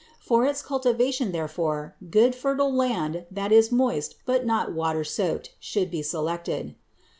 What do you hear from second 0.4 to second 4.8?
its cultivation, therefore, good fertile land that is moist but not